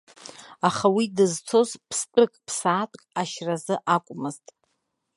Аха 0.67 0.87
уи 0.95 1.05
дызцоз 1.15 1.69
ԥстәык, 1.87 2.31
ԥсаатәк 2.45 3.01
ашьразы 3.21 3.75
акәмызт. 3.95 4.45